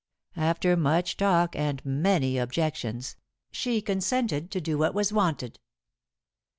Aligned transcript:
After 0.35 0.75
much 0.75 1.15
talk 1.15 1.55
and 1.55 1.79
many 1.85 2.39
objections, 2.39 3.17
she 3.51 3.83
consented 3.83 4.49
to 4.49 4.59
do 4.59 4.75
what 4.79 4.95
was 4.95 5.13
wanted. 5.13 5.59